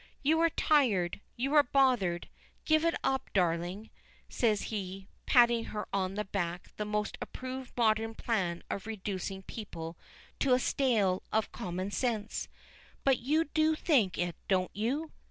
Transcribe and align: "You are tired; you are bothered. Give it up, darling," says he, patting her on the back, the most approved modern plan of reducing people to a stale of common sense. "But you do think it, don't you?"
"You 0.23 0.39
are 0.39 0.49
tired; 0.49 1.21
you 1.35 1.53
are 1.53 1.61
bothered. 1.61 2.27
Give 2.65 2.83
it 2.85 2.95
up, 3.03 3.29
darling," 3.33 3.91
says 4.29 4.63
he, 4.73 5.07
patting 5.27 5.65
her 5.65 5.87
on 5.93 6.15
the 6.15 6.25
back, 6.25 6.75
the 6.77 6.85
most 6.85 7.19
approved 7.21 7.77
modern 7.77 8.15
plan 8.15 8.63
of 8.67 8.87
reducing 8.87 9.43
people 9.43 9.95
to 10.39 10.53
a 10.55 10.59
stale 10.59 11.21
of 11.31 11.51
common 11.51 11.91
sense. 11.91 12.47
"But 13.03 13.19
you 13.19 13.43
do 13.45 13.75
think 13.75 14.17
it, 14.17 14.35
don't 14.47 14.75
you?" 14.75 15.11